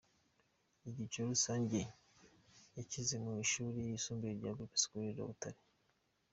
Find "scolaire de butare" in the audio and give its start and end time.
4.83-5.59